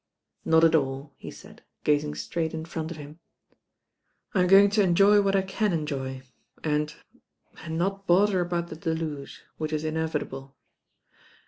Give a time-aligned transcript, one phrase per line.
[0.43, 3.19] "Not at all," he said, gazing straight in front of mm.
[4.33, 6.23] I m going to enjoy what I can enjoy,
[6.63, 6.95] and^
[7.57, 10.55] and not bother about the deluge, which is inevitable.